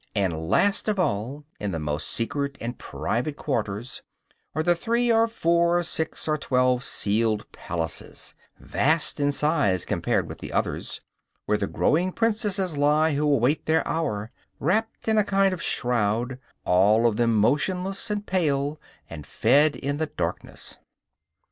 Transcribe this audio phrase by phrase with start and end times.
[0.15, 4.01] And, last of all, in the most secret and private quarters,
[4.55, 10.51] are the three, four, six or twelve sealed palaces, vast in size compared with the
[10.51, 11.01] others,
[11.45, 16.39] where the growing princesses lie who await their hour; wrapped in a kind of shroud,
[16.65, 20.77] all of them motionless and pale, and fed in the darkness.